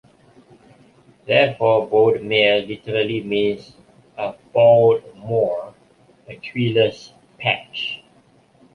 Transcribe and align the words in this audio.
Therefore, 1.27 1.85
Boldmere 1.87 2.67
literally 2.67 3.21
means 3.21 3.75
a 4.17 4.33
"bald 4.51 5.03
moor"; 5.15 5.75
a 6.27 6.35
treeless 6.37 7.13
patch. 7.37 8.01